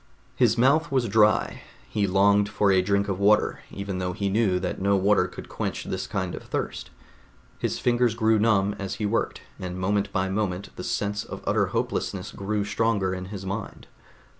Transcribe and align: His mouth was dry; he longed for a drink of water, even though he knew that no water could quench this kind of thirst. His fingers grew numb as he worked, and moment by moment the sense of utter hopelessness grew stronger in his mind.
His 0.35 0.57
mouth 0.57 0.91
was 0.91 1.07
dry; 1.07 1.61
he 1.87 2.07
longed 2.07 2.49
for 2.49 2.71
a 2.71 2.81
drink 2.81 3.07
of 3.07 3.19
water, 3.19 3.59
even 3.69 3.99
though 3.99 4.13
he 4.13 4.29
knew 4.31 4.57
that 4.59 4.81
no 4.81 4.95
water 4.95 5.27
could 5.27 5.47
quench 5.47 5.83
this 5.83 6.07
kind 6.07 6.33
of 6.33 6.41
thirst. 6.41 6.89
His 7.59 7.77
fingers 7.77 8.15
grew 8.15 8.39
numb 8.39 8.73
as 8.79 8.95
he 8.95 9.05
worked, 9.05 9.41
and 9.59 9.77
moment 9.77 10.11
by 10.11 10.27
moment 10.27 10.75
the 10.75 10.83
sense 10.83 11.23
of 11.23 11.43
utter 11.45 11.67
hopelessness 11.67 12.31
grew 12.31 12.65
stronger 12.65 13.13
in 13.13 13.25
his 13.25 13.45
mind. 13.45 13.85